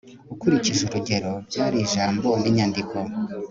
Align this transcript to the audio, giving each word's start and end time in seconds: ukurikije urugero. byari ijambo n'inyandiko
ukurikije 0.33 0.81
urugero. 0.85 1.31
byari 1.49 1.77
ijambo 1.85 2.27
n'inyandiko 2.41 2.95